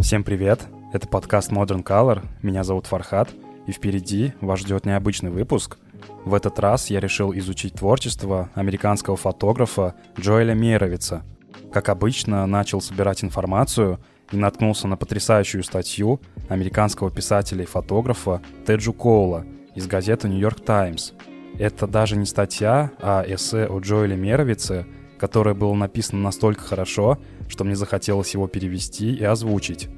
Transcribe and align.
Всем 0.00 0.22
привет! 0.22 0.60
Это 0.92 1.08
подкаст 1.08 1.50
Modern 1.50 1.82
Color. 1.82 2.24
Меня 2.42 2.62
зовут 2.62 2.86
Фархат, 2.86 3.30
и 3.66 3.72
впереди 3.72 4.32
вас 4.40 4.60
ждет 4.60 4.86
необычный 4.86 5.30
выпуск. 5.30 5.78
В 6.24 6.34
этот 6.34 6.60
раз 6.60 6.88
я 6.90 7.00
решил 7.00 7.34
изучить 7.34 7.74
творчество 7.74 8.50
американского 8.54 9.16
фотографа 9.16 9.96
Джоэля 10.20 10.54
Мейровица. 10.54 11.24
Как 11.72 11.88
обычно, 11.88 12.46
начал 12.46 12.80
собирать 12.80 13.24
информацию 13.24 13.98
и 14.30 14.36
наткнулся 14.36 14.86
на 14.86 14.96
потрясающую 14.96 15.64
статью 15.64 16.20
американского 16.48 17.10
писателя 17.10 17.64
и 17.64 17.66
фотографа 17.66 18.40
Теджу 18.64 18.92
Коула 18.92 19.44
из 19.74 19.88
газеты 19.88 20.28
York 20.28 20.64
Times. 20.64 21.12
Это 21.58 21.86
даже 21.86 22.16
не 22.16 22.26
статья, 22.26 22.90
а 23.00 23.24
эссе 23.26 23.66
о 23.66 23.78
Джоэле 23.78 24.16
Меровице, 24.16 24.86
которое 25.18 25.54
было 25.54 25.74
написано 25.74 26.20
настолько 26.20 26.62
хорошо, 26.62 27.18
что 27.48 27.64
мне 27.64 27.76
захотелось 27.76 28.34
его 28.34 28.48
перевести 28.48 29.14
и 29.14 29.22
озвучить. 29.22 29.88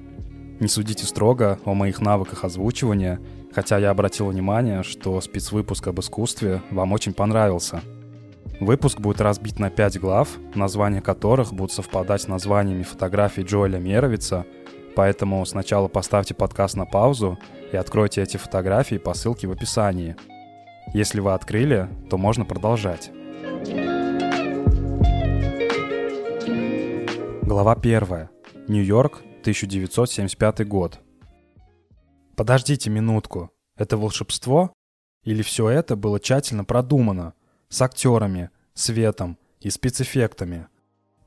Не 0.60 0.68
судите 0.68 1.04
строго 1.06 1.58
о 1.64 1.74
моих 1.74 2.00
навыках 2.00 2.44
озвучивания, 2.44 3.20
хотя 3.52 3.78
я 3.78 3.90
обратил 3.90 4.26
внимание, 4.26 4.82
что 4.82 5.20
спецвыпуск 5.20 5.88
об 5.88 6.00
искусстве 6.00 6.62
вам 6.70 6.92
очень 6.92 7.14
понравился. 7.14 7.80
Выпуск 8.60 9.00
будет 9.00 9.20
разбит 9.20 9.58
на 9.58 9.70
пять 9.70 9.98
глав, 9.98 10.28
названия 10.54 11.00
которых 11.00 11.52
будут 11.52 11.72
совпадать 11.72 12.22
с 12.22 12.28
названиями 12.28 12.82
фотографий 12.82 13.42
Джоэля 13.42 13.78
Меровица, 13.78 14.46
поэтому 14.94 15.44
сначала 15.44 15.88
поставьте 15.88 16.34
подкаст 16.34 16.74
на 16.74 16.86
паузу 16.86 17.38
и 17.72 17.76
откройте 17.76 18.22
эти 18.22 18.36
фотографии 18.38 18.96
по 18.96 19.12
ссылке 19.12 19.46
в 19.46 19.52
описании. 19.52 20.16
Если 20.92 21.20
вы 21.20 21.32
открыли, 21.32 21.88
то 22.08 22.16
можно 22.16 22.44
продолжать. 22.44 23.10
Глава 27.42 27.76
первая. 27.76 28.30
Нью-Йорк, 28.68 29.18
1975 29.40 30.66
год. 30.66 31.00
Подождите 32.36 32.90
минутку. 32.90 33.50
Это 33.76 33.96
волшебство? 33.96 34.72
Или 35.24 35.42
все 35.42 35.68
это 35.68 35.96
было 35.96 36.20
тщательно 36.20 36.64
продумано? 36.64 37.34
С 37.68 37.82
актерами, 37.82 38.50
светом 38.74 39.38
и 39.60 39.70
спецэффектами? 39.70 40.68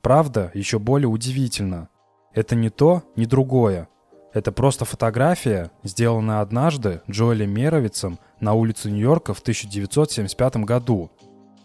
Правда, 0.00 0.50
еще 0.54 0.78
более 0.78 1.08
удивительно. 1.08 1.88
Это 2.32 2.54
не 2.54 2.70
то, 2.70 3.02
не 3.16 3.26
другое. 3.26 3.88
Это 4.32 4.52
просто 4.52 4.84
фотография, 4.84 5.70
сделанная 5.82 6.40
однажды 6.40 7.02
Джоэлем 7.10 7.50
Меровицем 7.50 8.18
на 8.40 8.54
улице 8.54 8.90
Нью-Йорка 8.90 9.34
в 9.34 9.40
1975 9.40 10.56
году. 10.58 11.10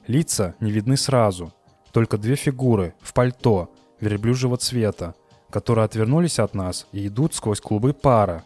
Лица 0.07 0.55
не 0.59 0.71
видны 0.71 0.97
сразу. 0.97 1.53
Только 1.91 2.17
две 2.17 2.35
фигуры 2.35 2.93
в 3.01 3.13
пальто 3.13 3.71
верблюжьего 3.99 4.57
цвета– 4.57 5.15
которые 5.55 5.85
отвернулись 5.85 6.39
от 6.39 6.53
нас 6.53 6.85
и 6.91 7.07
идут 7.07 7.33
сквозь 7.33 7.61
клубы 7.61 7.93
пара. 7.93 8.43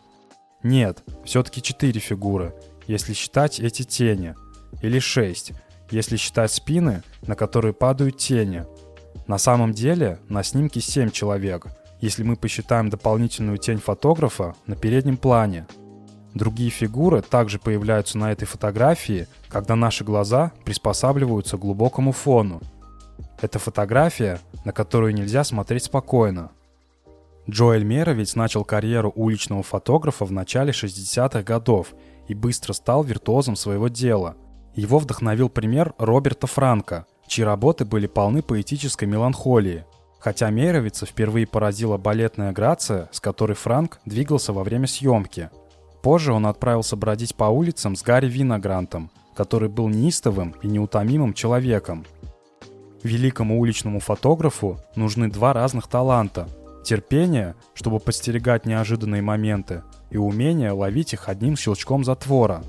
Нет, 0.62 1.04
все-таки 1.26 1.60
четыре 1.60 2.00
фигуры, 2.00 2.54
если 2.86 3.14
считать 3.14 3.60
эти 3.60 3.82
тени. 3.82 4.36
Или 4.84 5.00
шесть, 5.00 5.54
если 5.90 6.18
считать 6.18 6.52
спины, 6.52 7.02
на 7.24 7.36
которые 7.36 7.74
падают 7.74 8.18
тени. 8.18 8.66
На 9.26 9.40
самом 9.40 9.74
деле 9.74 10.20
на 10.30 10.44
снимке 10.44 10.82
семь 10.82 11.10
человек, 11.10 11.66
если 12.02 12.24
мы 12.24 12.36
посчитаем 12.36 12.90
дополнительную 12.90 13.58
тень 13.58 13.78
фотографа 13.80 14.56
на 14.68 14.76
переднем 14.76 15.18
плане. 15.18 15.68
Другие 16.34 16.70
фигуры 16.70 17.22
также 17.22 17.60
появляются 17.60 18.18
на 18.18 18.32
этой 18.32 18.46
фотографии, 18.46 19.28
когда 19.50 19.76
наши 19.76 20.04
глаза 20.04 20.52
приспосабливаются 20.64 21.58
к 21.58 21.62
глубокому 21.62 22.12
фону. 22.12 22.62
Это 23.42 23.58
фотография, 23.58 24.40
на 24.66 24.72
которую 24.72 25.14
нельзя 25.14 25.44
смотреть 25.44 25.86
спокойно. 25.86 26.52
Джоэль 27.50 27.84
Меровиц 27.84 28.36
начал 28.36 28.64
карьеру 28.64 29.12
уличного 29.16 29.64
фотографа 29.64 30.26
в 30.26 30.32
начале 30.32 30.72
60-х 30.72 31.42
годов 31.42 31.94
и 32.28 32.36
быстро 32.36 32.74
стал 32.74 33.04
виртуозом 33.04 33.56
своего 33.56 33.88
дела. 33.88 34.36
Его 34.76 35.00
вдохновил 35.00 35.50
пример 35.50 35.94
Роберта 35.98 36.46
Франка, 36.46 37.08
чьи 37.28 37.44
работы 37.44 37.86
были 37.86 38.06
полны 38.06 38.44
поэтической 38.44 39.08
меланхолии. 39.08 39.86
Хотя 40.20 40.52
Мейровица 40.52 41.06
впервые 41.06 41.48
поразила 41.48 41.98
балетная 41.98 42.52
грация, 42.52 43.10
с 43.12 43.20
которой 43.20 43.54
Франк 43.54 44.00
двигался 44.06 44.54
во 44.54 44.64
время 44.64 44.88
съемки. 44.88 45.50
Позже 46.02 46.34
он 46.34 46.46
отправился 46.46 46.96
бродить 46.96 47.36
по 47.36 47.46
улицам 47.46 47.96
с 47.96 48.04
Гарри 48.04 48.28
Виногрантом, 48.28 49.12
который 49.36 49.70
был 49.70 49.88
неистовым 49.88 50.56
и 50.62 50.68
неутомимым 50.68 51.34
человеком. 51.34 52.06
Великому 53.04 53.60
уличному 53.60 54.00
фотографу 54.00 54.80
нужны 54.96 55.30
два 55.30 55.54
разных 55.54 55.88
таланта 55.88 56.48
терпение, 56.84 57.56
чтобы 57.74 58.00
подстерегать 58.00 58.66
неожиданные 58.66 59.22
моменты, 59.22 59.84
и 60.10 60.18
умение 60.18 60.72
ловить 60.72 61.14
их 61.14 61.30
одним 61.30 61.56
щелчком 61.56 62.04
затвора. 62.04 62.64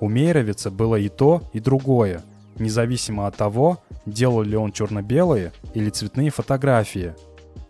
У 0.00 0.08
Мейровица 0.08 0.70
было 0.70 0.96
и 0.96 1.08
то, 1.08 1.42
и 1.52 1.60
другое, 1.60 2.22
независимо 2.58 3.26
от 3.26 3.36
того, 3.36 3.82
делал 4.04 4.42
ли 4.42 4.56
он 4.56 4.72
черно-белые 4.72 5.52
или 5.74 5.90
цветные 5.90 6.30
фотографии. 6.30 7.14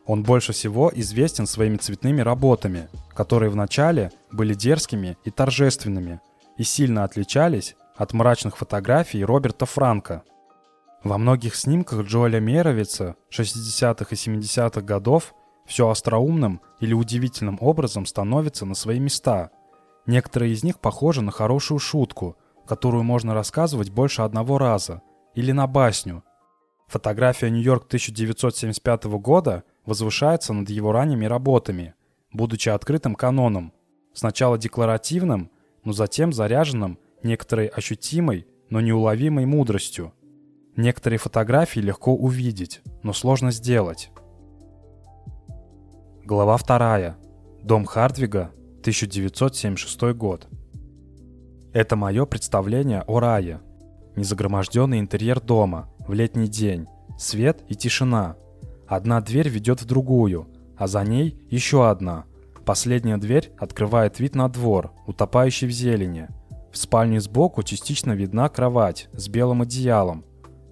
Он 0.06 0.22
больше 0.22 0.52
всего 0.52 0.90
известен 0.94 1.46
своими 1.46 1.76
цветными 1.76 2.20
работами, 2.20 2.88
которые 3.14 3.50
вначале 3.50 4.12
были 4.30 4.54
дерзкими 4.54 5.16
и 5.24 5.30
торжественными 5.30 6.20
и 6.56 6.62
сильно 6.62 7.04
отличались 7.04 7.76
от 7.96 8.12
мрачных 8.12 8.56
фотографий 8.56 9.24
Роберта 9.24 9.66
Франка. 9.66 10.22
Во 11.02 11.18
многих 11.18 11.54
снимках 11.54 12.02
Джоэля 12.02 12.40
Мейровица 12.40 13.16
60-х 13.30 14.06
и 14.10 14.14
70-х 14.14 14.80
годов 14.80 15.34
все 15.66 15.88
остроумным 15.88 16.60
или 16.80 16.94
удивительным 16.94 17.58
образом 17.60 18.06
становится 18.06 18.64
на 18.64 18.74
свои 18.74 18.98
места. 18.98 19.50
Некоторые 20.06 20.52
из 20.52 20.62
них 20.62 20.78
похожи 20.78 21.22
на 21.22 21.32
хорошую 21.32 21.78
шутку, 21.78 22.36
которую 22.66 23.04
можно 23.04 23.32
рассказывать 23.32 23.90
больше 23.90 24.22
одного 24.22 24.58
раза, 24.58 25.02
или 25.34 25.52
на 25.52 25.66
басню. 25.66 26.22
Фотография 26.88 27.50
Нью-Йорк 27.50 27.86
1975 27.86 29.04
года 29.04 29.64
возвышается 29.84 30.52
над 30.52 30.68
его 30.70 30.92
ранними 30.92 31.26
работами, 31.26 31.94
будучи 32.32 32.68
открытым 32.68 33.14
каноном, 33.14 33.72
сначала 34.12 34.58
декларативным, 34.58 35.50
но 35.84 35.92
затем 35.92 36.32
заряженным 36.32 36.98
некоторой 37.22 37.66
ощутимой, 37.66 38.46
но 38.70 38.80
неуловимой 38.80 39.46
мудростью. 39.46 40.12
Некоторые 40.76 41.18
фотографии 41.18 41.80
легко 41.80 42.14
увидеть, 42.14 42.82
но 43.02 43.12
сложно 43.12 43.50
сделать. 43.50 44.10
Глава 46.24 46.58
2. 46.58 47.16
Дом 47.62 47.84
Хардвига, 47.84 48.50
1976 48.80 50.14
год. 50.14 50.48
Это 51.76 51.94
мое 51.94 52.24
представление 52.24 53.02
о 53.02 53.20
рае. 53.20 53.60
Незагроможденный 54.14 54.98
интерьер 54.98 55.42
дома, 55.42 55.90
в 55.98 56.14
летний 56.14 56.48
день, 56.48 56.86
свет 57.18 57.62
и 57.68 57.74
тишина. 57.74 58.36
Одна 58.88 59.20
дверь 59.20 59.50
ведет 59.50 59.82
в 59.82 59.84
другую, 59.84 60.48
а 60.78 60.86
за 60.86 61.04
ней 61.04 61.38
еще 61.50 61.90
одна. 61.90 62.24
Последняя 62.64 63.18
дверь 63.18 63.52
открывает 63.58 64.18
вид 64.20 64.34
на 64.34 64.48
двор, 64.48 64.94
утопающий 65.06 65.66
в 65.66 65.70
зелени. 65.70 66.28
В 66.72 66.78
спальне 66.78 67.20
сбоку 67.20 67.62
частично 67.62 68.12
видна 68.12 68.48
кровать 68.48 69.10
с 69.12 69.28
белым 69.28 69.60
одеялом. 69.60 70.24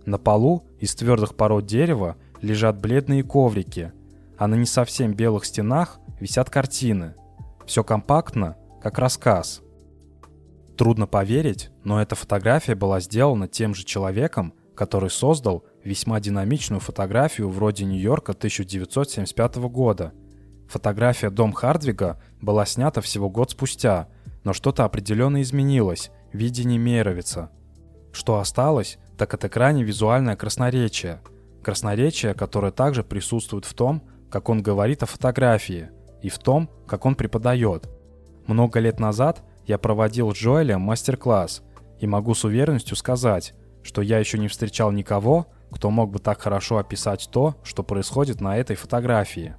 На 0.07 0.17
полу 0.17 0.65
из 0.81 0.95
твердых 0.95 1.37
пород 1.37 1.67
дерева 1.67 2.17
лежат 2.41 2.79
бледные 2.79 3.23
коврики– 3.23 3.93
а 4.39 4.47
на 4.47 4.55
не 4.55 4.67
совсем 4.67 5.13
белых 5.13 5.45
стенах 5.45 6.01
висят 6.19 6.51
картины. 6.51 7.15
Все 7.67 7.85
компактно, 7.85 8.57
как 8.83 8.99
рассказ. 8.99 9.63
Трудно 10.77 11.07
поверить, 11.07 11.71
но 11.85 12.03
эта 12.03 12.17
фотография 12.17 12.75
была 12.75 13.01
сделана 13.01 13.47
тем 13.47 13.75
же 13.75 13.85
человеком, 13.85 14.55
который 14.75 15.11
создал 15.11 15.65
весьма 15.85 16.19
динамичную 16.19 16.81
фотографию 16.81 17.49
вроде 17.49 17.85
Нью-Йорка 17.85 18.33
1975 18.33 19.57
года. 19.57 20.13
Фотография 20.69 21.31
«Дом 21.31 21.53
Хардвига» 21.53 22.21
была 22.41 22.67
снята 22.67 23.01
всего 23.01 23.31
год 23.31 23.53
спустя, 23.53 24.09
но 24.43 24.53
что-то 24.53 24.85
определенно 24.85 25.43
изменилось 25.43 26.11
в 26.33 26.37
видении 26.37 26.79
Мейровица. 26.79 27.51
Что 28.13 28.39
осталось, 28.39 28.99
так 29.17 29.35
это 29.35 29.49
крайне 29.49 29.85
визуальное 29.85 30.35
красноречие. 30.35 31.21
Красноречие, 31.63 32.35
которое 32.35 32.73
также 32.73 33.05
присутствует 33.05 33.65
в 33.65 33.75
том, 33.75 34.03
как 34.29 34.49
он 34.49 34.63
говорит 34.63 35.05
о 35.05 35.07
фотографии, 35.07 35.91
и 36.21 36.29
в 36.29 36.39
том, 36.39 36.69
как 36.89 37.07
он 37.07 37.15
преподает. 37.15 37.89
Много 38.47 38.81
лет 38.81 38.99
назад 38.99 39.45
я 39.67 39.79
проводил 39.79 40.35
с 40.35 40.39
Джоэлем 40.39 40.81
мастер-класс, 40.81 41.63
и 41.99 42.07
могу 42.07 42.35
с 42.35 42.45
уверенностью 42.45 42.97
сказать, 42.97 43.55
что 43.83 44.03
я 44.03 44.19
еще 44.19 44.39
не 44.39 44.49
встречал 44.49 44.91
никого, 44.93 45.47
кто 45.71 45.91
мог 45.91 46.11
бы 46.11 46.19
так 46.19 46.41
хорошо 46.41 46.79
описать 46.79 47.29
то, 47.33 47.57
что 47.63 47.83
происходит 47.83 48.41
на 48.41 48.57
этой 48.57 48.77
фотографии. 48.77 49.57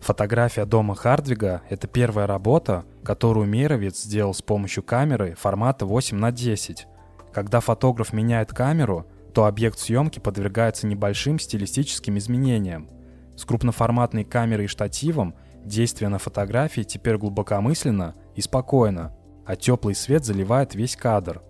Фотография 0.00 0.64
дома 0.64 0.94
Хардвига– 0.94 1.62
это 1.68 1.86
первая 1.86 2.26
работа, 2.26 2.84
которую 3.04 3.46
Мировец 3.46 4.02
сделал 4.02 4.32
с 4.32 4.40
помощью 4.40 4.82
камеры 4.82 5.34
формата 5.38 5.84
8 5.84 6.16
на 6.16 6.32
10. 6.32 6.86
Когда 7.32 7.60
фотограф 7.60 8.12
меняет 8.12 8.50
камеру, 8.50 9.06
то 9.34 9.44
объект 9.44 9.78
съемки 9.78 10.18
подвергается 10.18 10.86
небольшим 10.86 11.38
стилистическим 11.38 12.18
изменениям. 12.18 12.88
С 13.36 13.44
крупноформатной 13.44 14.24
камерой 14.24 14.64
и 14.64 14.68
штативом 14.68 15.34
действие 15.64 16.08
на 16.08 16.18
фотографии 16.18 16.82
теперь 16.82 17.16
глубокомысленно 17.16 18.14
и 18.34 18.40
спокойно, 18.40 19.14
а 19.50 19.56
теплый 19.56 19.96
свет 19.96 20.24
заливает 20.24 20.76
весь 20.76 20.94
кадр. 20.94 21.42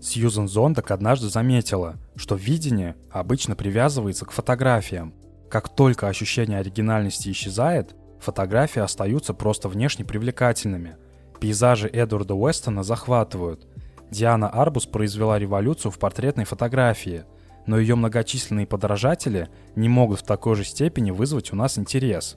Сьюзен 0.00 0.48
Зондак 0.48 0.90
однажды 0.90 1.28
заметила, 1.28 1.94
что 2.16 2.34
видение 2.34 2.96
обычно 3.12 3.54
привязывается 3.54 4.26
к 4.26 4.32
фотографиям. 4.32 5.14
Как 5.48 5.68
только 5.68 6.08
ощущение 6.08 6.58
оригинальности 6.58 7.30
исчезает, 7.30 7.94
фотографии 8.18 8.80
остаются 8.80 9.34
просто 9.34 9.68
внешне 9.68 10.04
привлекательными. 10.04 10.96
Пейзажи 11.38 11.86
Эдварда 11.86 12.34
Уэстона 12.34 12.82
захватывают. 12.82 13.68
Диана 14.10 14.48
Арбус 14.48 14.86
произвела 14.86 15.38
революцию 15.38 15.92
в 15.92 16.00
портретной 16.00 16.44
фотографии, 16.44 17.22
но 17.66 17.78
ее 17.78 17.94
многочисленные 17.94 18.66
подражатели 18.66 19.48
не 19.76 19.88
могут 19.88 20.18
в 20.18 20.24
такой 20.24 20.56
же 20.56 20.64
степени 20.64 21.12
вызвать 21.12 21.52
у 21.52 21.56
нас 21.56 21.78
интерес. 21.78 22.36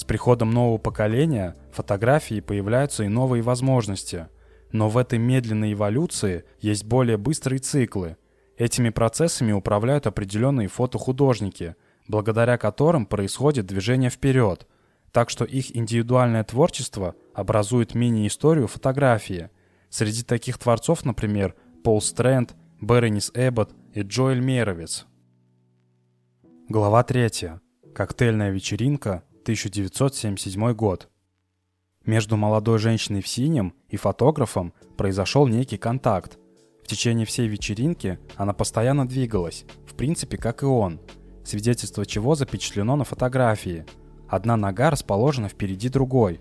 С 0.00 0.04
приходом 0.04 0.50
нового 0.50 0.78
поколения 0.78 1.56
фотографии 1.72 2.40
появляются 2.40 3.04
и 3.04 3.08
новые 3.08 3.42
возможности. 3.42 4.28
Но 4.72 4.88
в 4.88 4.96
этой 4.96 5.18
медленной 5.18 5.74
эволюции 5.74 6.44
есть 6.58 6.86
более 6.86 7.18
быстрые 7.18 7.58
циклы. 7.58 8.16
Этими 8.56 8.88
процессами 8.88 9.52
управляют 9.52 10.06
определенные 10.06 10.68
фотохудожники– 10.68 11.76
благодаря 12.10 12.58
которым 12.58 13.06
происходит 13.06 13.66
движение 13.66 14.10
вперед, 14.10 14.66
так 15.12 15.30
что 15.30 15.44
их 15.44 15.76
индивидуальное 15.76 16.42
творчество 16.42 17.14
образует 17.34 17.94
мини-историю 17.94 18.66
фотографии. 18.66 19.50
Среди 19.90 20.24
таких 20.24 20.58
творцов, 20.58 21.04
например, 21.04 21.54
Пол 21.84 22.00
Стрэнд, 22.00 22.56
Беренис 22.80 23.30
Эббот 23.34 23.72
и 23.94 24.02
Джоэль 24.02 24.40
Мейровиц. 24.40 25.06
Глава 26.68 27.04
3. 27.04 27.60
Коктейльная 27.94 28.50
вечеринка, 28.50 29.22
1977 29.42 30.72
год. 30.72 31.08
Между 32.04 32.36
молодой 32.36 32.78
женщиной 32.78 33.22
в 33.22 33.28
синем 33.28 33.74
и 33.88 33.96
фотографом 33.96 34.72
произошел 34.96 35.46
некий 35.46 35.76
контакт. 35.76 36.38
В 36.82 36.86
течение 36.86 37.26
всей 37.26 37.46
вечеринки 37.46 38.18
она 38.36 38.52
постоянно 38.52 39.06
двигалась, 39.06 39.64
в 39.86 39.94
принципе, 39.94 40.36
как 40.36 40.62
и 40.62 40.66
он– 40.66 41.00
свидетельство 41.50 42.06
чего 42.06 42.34
запечатлено 42.34 42.96
на 42.96 43.04
фотографии. 43.04 43.84
Одна 44.28 44.56
нога 44.56 44.90
расположена 44.90 45.48
впереди 45.48 45.88
другой. 45.88 46.40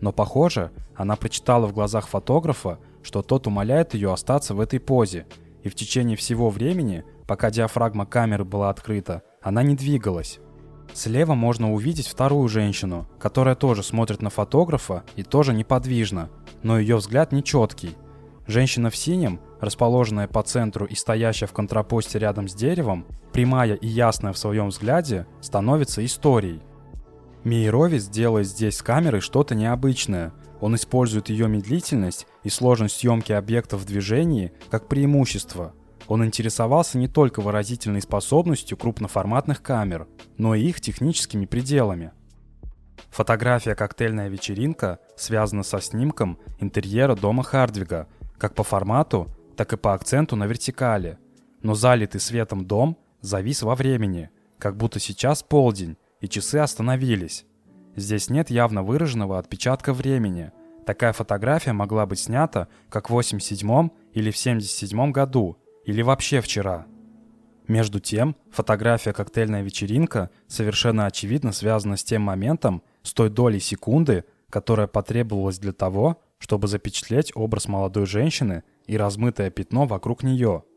Но, 0.00 0.12
похоже, 0.12 0.72
она 0.94 1.16
прочитала 1.16 1.66
в 1.66 1.72
глазах 1.72 2.08
фотографа, 2.08 2.78
что 3.02 3.22
тот 3.22 3.46
умоляет 3.46 3.94
ее 3.94 4.12
остаться 4.12 4.54
в 4.54 4.60
этой 4.60 4.80
позе, 4.80 5.26
и 5.62 5.68
в 5.68 5.74
течение 5.74 6.16
всего 6.16 6.50
времени, 6.50 7.04
пока 7.26 7.50
диафрагма 7.50 8.06
камеры 8.06 8.44
была 8.44 8.70
открыта, 8.70 9.22
она 9.42 9.62
не 9.62 9.74
двигалась. 9.74 10.38
Слева 10.92 11.34
можно 11.34 11.72
увидеть 11.72 12.08
вторую 12.08 12.48
женщину, 12.48 13.06
которая 13.18 13.54
тоже 13.54 13.82
смотрит 13.82 14.22
на 14.22 14.30
фотографа 14.30 15.04
и 15.14 15.22
тоже 15.22 15.52
неподвижна, 15.52 16.30
но 16.62 16.78
ее 16.78 16.96
взгляд 16.96 17.32
нечеткий. 17.32 17.96
Женщина 18.46 18.90
в 18.90 18.96
синем, 18.96 19.40
расположенная 19.60 20.28
по 20.28 20.42
центру 20.42 20.86
и 20.86 20.94
стоящая 20.94 21.46
в 21.46 21.52
контрапосте 21.52 22.18
рядом 22.18 22.48
с 22.48 22.54
деревом, 22.54 23.06
прямая 23.32 23.74
и 23.74 23.86
ясная 23.86 24.32
в 24.32 24.38
своем 24.38 24.68
взгляде, 24.68 25.26
становится 25.40 26.04
историей. 26.04 26.62
Мейровец 27.44 28.08
делает 28.08 28.48
здесь 28.48 28.76
с 28.76 28.82
камерой 28.82 29.20
что-то 29.20 29.54
необычное. 29.54 30.32
Он 30.60 30.74
использует 30.74 31.28
ее 31.28 31.48
медлительность 31.48 32.26
и 32.42 32.48
сложность 32.48 32.96
съемки 32.96 33.32
объектов 33.32 33.82
в 33.82 33.84
движении 33.84 34.52
как 34.70 34.88
преимущество. 34.88 35.72
Он 36.08 36.24
интересовался 36.24 36.98
не 36.98 37.08
только 37.08 37.40
выразительной 37.40 38.00
способностью 38.00 38.76
крупноформатных 38.76 39.62
камер, 39.62 40.06
но 40.38 40.54
и 40.54 40.62
их 40.62 40.80
техническими 40.80 41.46
пределами. 41.46 42.12
Фотография 43.10 43.74
«Коктейльная 43.74 44.28
вечеринка» 44.28 45.00
связана 45.16 45.62
со 45.62 45.80
снимком 45.80 46.38
интерьера 46.60 47.16
дома 47.16 47.42
Хардвига, 47.42 48.08
как 48.38 48.54
по 48.54 48.62
формату, 48.62 49.28
так 49.56 49.72
и 49.72 49.76
по 49.76 49.94
акценту 49.94 50.36
на 50.36 50.44
вертикали. 50.46 51.18
Но 51.62 51.74
залитый 51.74 52.20
светом 52.20 52.66
дом 52.66 52.98
завис 53.20 53.62
во 53.62 53.74
времени, 53.74 54.30
как 54.58 54.76
будто 54.76 55.00
сейчас 55.00 55.42
полдень, 55.42 55.96
и 56.20 56.28
часы 56.28 56.56
остановились. 56.56 57.46
Здесь 57.96 58.30
нет 58.30 58.50
явно 58.50 58.82
выраженного 58.82 59.38
отпечатка 59.38 59.92
времени. 59.92 60.52
Такая 60.84 61.12
фотография 61.12 61.72
могла 61.72 62.06
быть 62.06 62.20
снята 62.20 62.68
как 62.90 63.08
в 63.08 63.14
87 63.14 63.88
или 64.12 64.30
в 64.30 64.36
77 64.36 65.10
году, 65.10 65.56
или 65.86 66.02
вообще 66.02 66.42
вчера. 66.42 66.86
Между 67.66 67.98
тем, 67.98 68.36
фотография 68.50 69.14
«Коктейльная 69.14 69.62
вечеринка» 69.62 70.30
совершенно 70.46 71.06
очевидно 71.06 71.52
связана 71.52 71.96
с 71.96 72.04
тем 72.04 72.20
моментом, 72.22 72.82
с 73.02 73.14
той 73.14 73.30
долей 73.30 73.60
секунды, 73.60 74.24
которая 74.50 74.86
потребовалась 74.86 75.58
для 75.58 75.72
того, 75.72 76.22
чтобы 76.38 76.68
запечатлеть 76.68 77.32
образ 77.34 77.66
молодой 77.66 78.04
женщины 78.04 78.62
и 78.86 78.98
размытое 78.98 79.50
пятно 79.50 79.86
вокруг 79.86 80.22
нее– 80.22 80.64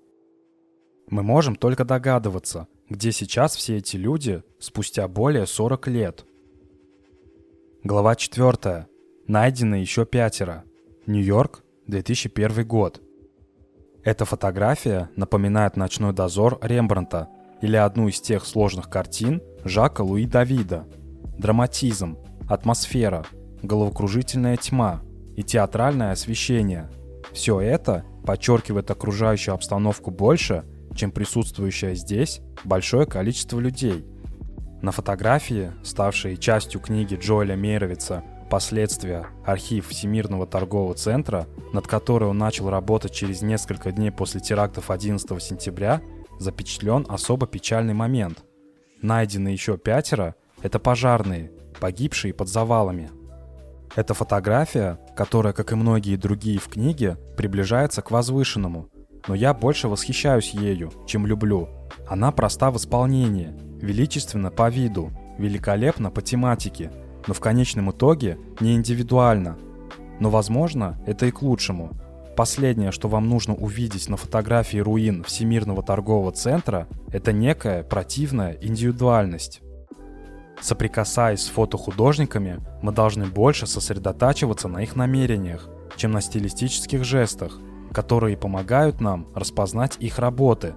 мы 1.09 1.23
можем 1.23 1.55
только 1.55 1.85
догадываться, 1.85 2.67
где 2.87 3.11
сейчас 3.11 3.55
все 3.55 3.77
эти 3.77 3.97
люди 3.97 4.43
спустя 4.59 5.07
более 5.07 5.47
40 5.47 5.87
лет. 5.87 6.25
Глава 7.83 8.15
4. 8.15 8.87
Найдено 9.27 9.75
еще 9.75 10.05
пятеро. 10.05 10.65
Нью-Йорк, 11.07 11.63
2001 11.87 12.67
год. 12.67 13.01
Эта 14.03 14.25
фотография 14.25 15.09
напоминает 15.15 15.75
«Ночной 15.75 16.13
дозор» 16.13 16.57
Рембранта 16.61 17.29
или 17.61 17.75
одну 17.75 18.07
из 18.07 18.21
тех 18.21 18.45
сложных 18.45 18.89
картин 18.89 19.41
Жака 19.63 20.03
Луи 20.03 20.25
Давида. 20.25 20.85
Драматизм, 21.37 22.17
атмосфера, 22.49 23.25
головокружительная 23.61 24.57
тьма 24.57 25.01
и 25.35 25.43
театральное 25.43 26.11
освещение. 26.11 26.89
Все 27.33 27.59
это 27.59 28.05
подчеркивает 28.25 28.89
окружающую 28.91 29.53
обстановку 29.53 30.11
больше– 30.11 30.63
чем 30.95 31.11
присутствующее 31.11 31.95
здесь 31.95 32.41
большое 32.63 33.05
количество 33.05 33.59
людей. 33.59 34.05
На 34.81 34.91
фотографии, 34.91 35.71
ставшей 35.83 36.37
частью 36.37 36.81
книги 36.81 37.15
Джоэля 37.15 37.55
Мейровица 37.55 38.23
«Последствия. 38.49 39.27
Архив 39.45 39.87
Всемирного 39.87 40.47
торгового 40.47 40.95
центра», 40.95 41.47
над 41.73 41.87
которой 41.87 42.29
он 42.29 42.37
начал 42.37 42.69
работать 42.69 43.13
через 43.13 43.41
несколько 43.41 43.91
дней 43.91 44.11
после 44.11 44.41
терактов 44.41 44.89
11 44.91 45.41
сентября, 45.41 46.01
запечатлен 46.39 47.05
особо 47.07 47.47
печальный 47.47 47.93
момент. 47.93 48.43
Найдены 49.01 49.49
еще 49.49 49.77
пятеро– 49.77 50.35
это 50.61 50.79
пожарные, 50.79 51.51
погибшие 51.79 52.33
под 52.33 52.49
завалами. 52.49 53.11
Это 53.95 54.13
фотография, 54.13 54.99
которая, 55.15 55.53
как 55.53 55.71
и 55.71 55.75
многие 55.75 56.15
другие 56.15 56.59
в 56.59 56.67
книге, 56.67 57.17
приближается 57.37 58.01
к 58.01 58.11
возвышенному– 58.11 58.89
но 59.27 59.35
я 59.35 59.53
больше 59.53 59.87
восхищаюсь 59.87 60.51
ею, 60.51 60.91
чем 61.05 61.25
люблю. 61.25 61.69
Она 62.07 62.31
проста 62.31 62.71
в 62.71 62.77
исполнении, 62.77 63.53
величественна 63.81 64.51
по 64.51 64.69
виду, 64.69 65.11
великолепна 65.37 66.11
по 66.11 66.21
тематике, 66.21 66.91
но 67.27 67.33
в 67.33 67.39
конечном 67.39 67.91
итоге 67.91 68.37
не 68.59 68.75
индивидуально. 68.75 69.57
Но, 70.19 70.29
возможно, 70.29 70.99
это 71.05 71.25
и 71.25 71.31
к 71.31 71.41
лучшему. 71.41 71.91
Последнее, 72.35 72.91
что 72.91 73.09
вам 73.09 73.27
нужно 73.27 73.53
увидеть 73.53 74.07
на 74.07 74.17
фотографии 74.17 74.77
руин 74.77 75.23
Всемирного 75.23 75.83
торгового 75.83 76.31
центра, 76.31 76.87
это 77.11 77.33
некая 77.33 77.83
противная 77.83 78.57
индивидуальность. 78.61 79.61
Соприкасаясь 80.61 81.41
с 81.41 81.49
фотохудожниками, 81.49 82.59
мы 82.81 82.91
должны 82.91 83.25
больше 83.25 83.67
сосредотачиваться 83.67 84.67
на 84.67 84.83
их 84.83 84.95
намерениях, 84.95 85.69
чем 85.95 86.11
на 86.11 86.21
стилистических 86.21 87.03
жестах, 87.03 87.59
которые 87.93 88.37
помогают 88.37 89.01
нам 89.01 89.27
распознать 89.35 89.97
их 89.99 90.19
работы. 90.19 90.75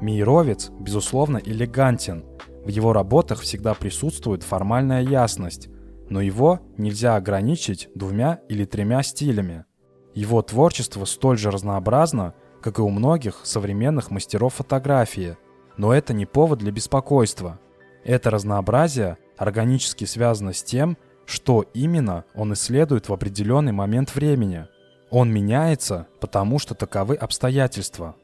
Мейровец, 0.00 0.70
безусловно, 0.78 1.38
элегантен. 1.38 2.24
В 2.68 2.70
его 2.70 2.92
работах 2.92 3.40
всегда 3.40 3.72
присутствует 3.72 4.42
формальная 4.42 5.00
ясность, 5.00 5.70
но 6.10 6.20
его 6.20 6.60
нельзя 6.76 7.16
ограничить 7.16 7.88
двумя 7.94 8.40
или 8.50 8.66
тремя 8.66 9.02
стилями. 9.02 9.64
Его 10.12 10.42
творчество 10.42 11.06
столь 11.06 11.38
же 11.38 11.50
разнообразно, 11.50 12.34
как 12.60 12.78
и 12.78 12.82
у 12.82 12.90
многих 12.90 13.40
современных 13.44 14.10
мастеров 14.10 14.52
фотографии, 14.52 15.38
но 15.78 15.94
это 15.94 16.12
не 16.12 16.26
повод 16.26 16.58
для 16.58 16.70
беспокойства. 16.70 17.58
Это 18.04 18.28
разнообразие 18.28 19.16
органически 19.38 20.04
связано 20.04 20.52
с 20.52 20.62
тем, 20.62 20.98
что 21.24 21.64
именно 21.72 22.26
он 22.34 22.52
исследует 22.52 23.08
в 23.08 23.14
определенный 23.14 23.72
момент 23.72 24.14
времени– 24.14 24.66
он 25.10 25.32
меняется, 25.32 26.06
потому 26.20 26.58
что 26.58 26.74
таковы 26.74 27.14
обстоятельства. 27.14 28.14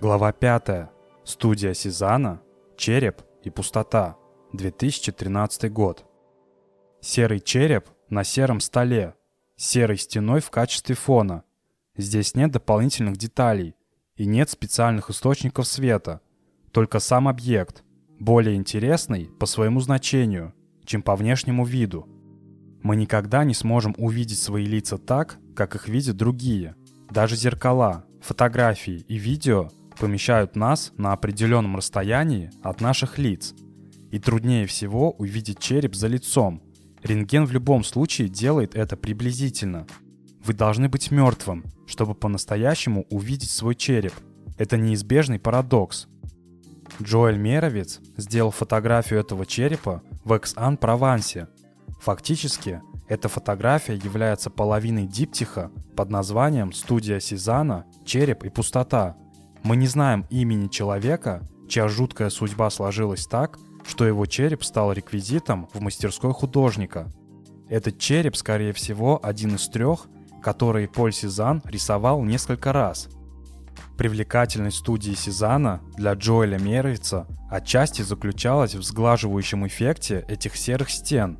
Глава 0.00 0.32
5. 0.32 0.88
Студия 1.22 1.72
Сезана. 1.72 2.40
Череп 2.80 3.20
и 3.42 3.50
пустота. 3.50 4.16
2013 4.54 5.70
год. 5.70 6.06
Серый 7.02 7.40
череп 7.40 7.84
на 8.08 8.24
сером 8.24 8.58
столе. 8.60 9.16
Серой 9.54 9.98
стеной 9.98 10.40
в 10.40 10.48
качестве 10.48 10.94
фона. 10.94 11.44
Здесь 11.98 12.34
нет 12.34 12.52
дополнительных 12.52 13.18
деталей. 13.18 13.74
и 14.16 14.24
нет 14.24 14.48
специальных 14.48 15.10
источников 15.10 15.66
света, 15.66 16.22
только 16.72 17.00
сам 17.00 17.28
объект, 17.28 17.84
более 18.18 18.56
интересный 18.56 19.26
по 19.26 19.44
своему 19.44 19.80
значению, 19.80 20.54
чем 20.86 21.02
по 21.02 21.16
внешнему 21.16 21.66
виду. 21.66 22.08
Мы 22.82 22.96
никогда 22.96 23.44
не 23.44 23.52
сможем 23.52 23.94
увидеть 23.98 24.38
свои 24.38 24.64
лица 24.64 24.96
так, 24.96 25.38
как 25.54 25.74
их 25.74 25.86
видят 25.86 26.16
другие. 26.16 26.76
Даже 27.10 27.36
зеркала, 27.36 28.06
фотографии 28.22 29.04
и 29.06 29.18
видео 29.18 29.70
помещают 30.00 30.56
нас 30.56 30.92
на 30.96 31.12
определенном 31.12 31.76
расстоянии 31.76 32.50
от 32.62 32.80
наших 32.80 33.18
лиц. 33.18 33.54
И 34.10 34.18
труднее 34.18 34.66
всего 34.66 35.12
увидеть 35.12 35.60
череп 35.60 35.94
за 35.94 36.08
лицом. 36.08 36.62
Рентген 37.02 37.44
в 37.44 37.52
любом 37.52 37.84
случае 37.84 38.28
делает 38.28 38.74
это 38.74 38.96
приблизительно. 38.96 39.86
Вы 40.42 40.54
должны 40.54 40.88
быть 40.88 41.10
мертвым, 41.10 41.64
чтобы 41.86 42.14
по-настоящему 42.14 43.06
увидеть 43.10 43.50
свой 43.50 43.74
череп. 43.74 44.14
Это 44.56 44.78
неизбежный 44.78 45.38
парадокс. 45.38 46.08
Джоэль 47.00 47.38
Меровец 47.38 48.00
сделал 48.16 48.50
фотографию 48.50 49.20
этого 49.20 49.44
черепа 49.44 50.02
в 50.24 50.32
Экс-Ан-Провансе. 50.32 51.48
Фактически, 52.00 52.80
эта 53.06 53.28
фотография 53.28 53.96
является 53.96 54.48
половиной 54.48 55.06
диптиха 55.06 55.70
под 55.94 56.10
названием 56.10 56.72
«Студия 56.72 57.20
Сезана. 57.20 57.84
Череп 58.06 58.44
и 58.44 58.48
пустота», 58.48 59.16
мы 59.62 59.76
не 59.76 59.86
знаем 59.86 60.26
имени 60.30 60.68
человека, 60.68 61.42
чья 61.68 61.88
жуткая 61.88 62.30
судьба 62.30 62.70
сложилась 62.70 63.26
так, 63.26 63.58
что 63.86 64.06
его 64.06 64.26
череп 64.26 64.64
стал 64.64 64.92
реквизитом 64.92 65.68
в 65.72 65.80
мастерской 65.80 66.32
художника. 66.32 67.12
Этот 67.68 67.98
череп, 67.98 68.36
скорее 68.36 68.72
всего, 68.72 69.20
один 69.22 69.56
из 69.56 69.68
трех, 69.68 70.06
которые 70.42 70.88
Поль 70.88 71.12
Сезанн 71.12 71.62
рисовал 71.64 72.22
несколько 72.22 72.72
раз. 72.72 73.08
Привлекательность 73.96 74.78
студии 74.78 75.12
Сезана 75.12 75.82
для 75.96 76.14
Джоэля 76.14 76.58
Мервица 76.58 77.26
отчасти 77.50 78.02
заключалась 78.02 78.74
в 78.74 78.82
сглаживающем 78.82 79.66
эффекте 79.66 80.24
этих 80.26 80.56
серых 80.56 80.90
стен. 80.90 81.38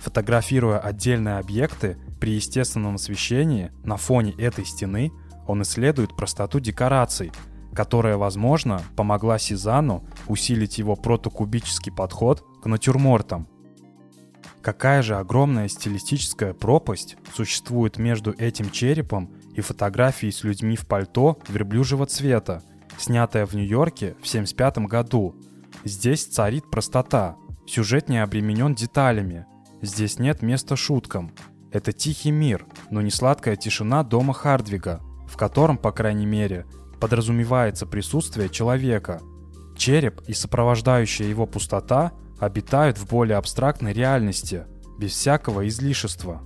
Фотографируя 0.00 0.78
отдельные 0.78 1.38
объекты 1.38 1.98
при 2.18 2.32
естественном 2.32 2.94
освещении 2.94 3.72
на 3.84 3.96
фоне 3.96 4.32
этой 4.38 4.64
стены, 4.64 5.12
он 5.46 5.62
исследует 5.62 6.16
простоту 6.16 6.60
декораций– 6.60 7.30
которая, 7.78 8.16
возможно, 8.16 8.82
помогла 8.96 9.38
Сезану 9.38 10.02
усилить 10.26 10.78
его 10.78 10.96
протокубический 10.96 11.92
подход 11.92 12.44
к 12.60 12.66
натюрмортам. 12.66 13.46
Какая 14.62 15.00
же 15.00 15.14
огромная 15.14 15.68
стилистическая 15.68 16.54
пропасть 16.54 17.16
существует 17.36 17.96
между 17.96 18.32
этим 18.32 18.72
черепом 18.72 19.30
и 19.54 19.60
фотографией 19.60 20.32
с 20.32 20.42
людьми 20.42 20.74
в 20.74 20.88
пальто 20.88 21.38
верблюжьего 21.48 22.04
цвета, 22.06 22.64
снятая 22.98 23.46
в 23.46 23.54
Нью-Йорке 23.54 24.14
в 24.14 24.26
1975 24.26 24.78
году. 24.78 25.36
Здесь 25.84 26.26
царит 26.26 26.68
простота, 26.72 27.36
сюжет 27.64 28.08
не 28.08 28.20
обременен 28.20 28.74
деталями, 28.74 29.46
здесь 29.82 30.18
нет 30.18 30.42
места 30.42 30.74
шуткам. 30.74 31.30
Это 31.70 31.92
тихий 31.92 32.32
мир, 32.32 32.66
но 32.90 33.02
не 33.02 33.12
сладкая 33.12 33.54
тишина 33.54 34.02
дома 34.02 34.34
Хардвига, 34.34 35.00
в 35.28 35.36
котором, 35.36 35.78
по 35.78 35.92
крайней 35.92 36.26
мере, 36.26 36.66
подразумевается 37.00 37.86
присутствие 37.86 38.48
человека. 38.48 39.20
Череп 39.76 40.20
и 40.26 40.32
сопровождающая 40.32 41.26
его 41.26 41.46
пустота 41.46 42.12
обитают 42.38 42.98
в 42.98 43.08
более 43.08 43.36
абстрактной 43.36 43.92
реальности, 43.92 44.66
без 44.98 45.12
всякого 45.12 45.68
излишества. 45.68 46.42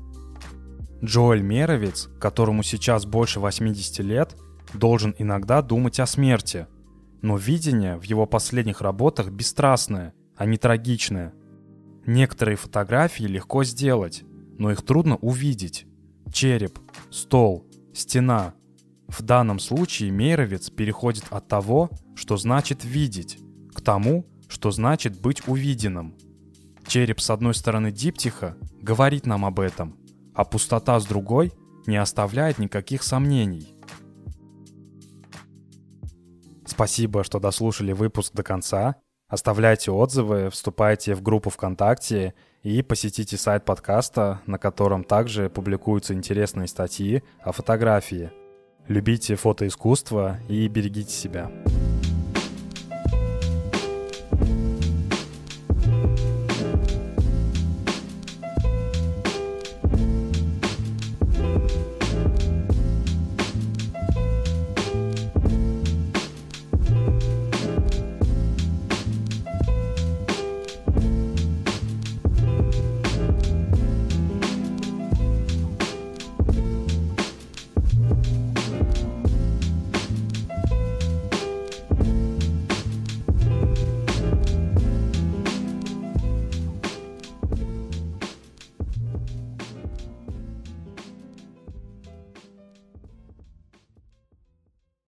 Джоэль 1.03 1.43
Меровец, 1.43 2.09
которому 2.21 2.63
сейчас 2.63 3.07
больше 3.07 3.41
80 3.41 3.99
лет, 4.01 4.37
должен 4.75 5.15
иногда 5.19 5.63
думать 5.63 5.99
о 5.99 6.07
смерти. 6.07 6.67
Но 7.23 7.37
видение 7.37 7.97
в 7.99 8.05
его 8.05 8.27
последних 8.27 8.81
работах 8.81 9.31
бесстрастное, 9.31 10.15
а 10.37 10.47
не 10.47 10.59
трагичное. 10.59 11.35
Некоторые 12.07 12.57
фотографии 12.57 13.25
легко 13.25 13.65
сделать, 13.65 14.23
но 14.59 14.71
их 14.71 14.83
трудно 14.83 15.17
увидеть. 15.17 15.87
Череп, 16.33 16.79
стол, 17.11 17.67
стена, 17.95 18.55
в 19.13 19.23
данном 19.23 19.59
случае 19.59 20.11
Мейровец 20.11 20.71
переходит 20.71 21.25
от 21.31 21.47
того, 21.47 21.91
что 22.15 22.37
значит 22.37 22.85
видеть, 22.85 23.39
к 23.75 23.83
тому, 23.83 24.27
что 24.49 24.71
значит 24.71 25.21
быть 25.21 25.47
увиденным. 25.47 26.17
Череп 26.87 27.21
с 27.21 27.31
одной 27.31 27.55
стороны 27.55 27.93
диптиха 27.93 28.57
говорит 28.81 29.27
нам 29.27 29.45
об 29.45 29.61
этом, 29.61 29.97
а 30.35 30.45
пустота 30.45 30.99
с 30.99 31.07
другой 31.07 31.53
не 31.87 31.97
оставляет 31.97 32.59
никаких 32.59 33.03
сомнений. 33.03 33.75
Спасибо, 36.67 37.23
что 37.23 37.39
дослушали 37.39 37.93
выпуск 37.93 38.33
до 38.33 38.43
конца. 38.43 38.97
Оставляйте 39.29 39.91
отзывы, 39.91 40.49
вступайте 40.51 41.15
в 41.15 41.23
группу 41.23 41.51
ВКонтакте 41.51 42.35
и 42.63 42.83
посетите 42.83 43.37
сайт 43.37 43.65
подкаста, 43.65 44.41
на 44.47 44.59
котором 44.59 45.05
также 45.05 45.51
публикуются 45.51 46.15
интересные 46.15 46.67
статьи 46.67 47.23
о 47.43 47.53
фотографии– 47.53 48.31
Любите 48.89 49.37
фотоискусство 49.37 50.39
и 50.49 50.69
берегите 50.69 51.13
себя. 51.13 51.51